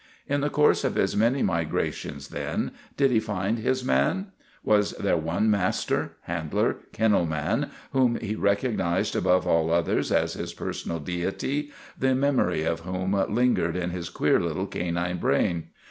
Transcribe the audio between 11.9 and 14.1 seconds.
the 294 THE RETURN OF THE CHAMPION memory of whom lingered in his